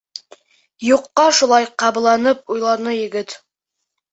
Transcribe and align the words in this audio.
Юҡҡа 0.87 1.25
шулай 1.41 1.67
ҡабаланып 1.83 2.53
уйланы 2.57 2.99
егет. 2.99 3.37